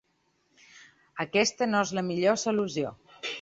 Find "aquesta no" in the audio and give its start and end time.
1.25-1.83